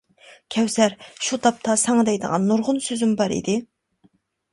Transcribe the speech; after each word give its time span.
-كەۋسەر، 0.53 0.95
شۇ 1.27 1.37
تاپتا 1.43 1.75
ساڭا 1.81 2.05
دەيدىغان 2.07 2.47
نۇرغۇن 2.53 2.81
سۆزۈم 2.87 3.13
بار 3.21 3.35
ئىدى. 3.37 3.59